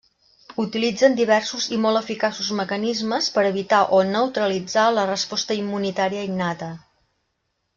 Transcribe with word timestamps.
Utilitzen 0.61 1.17
diversos 1.19 1.67
i 1.75 1.79
molt 1.83 1.99
eficaços 1.99 2.47
mecanismes 2.61 3.27
per 3.35 3.45
evitar 3.51 3.83
o 3.99 4.01
neutralitzar 4.15 4.87
la 4.97 5.05
resposta 5.11 5.59
immunitària 5.63 6.25
innata. 6.31 6.73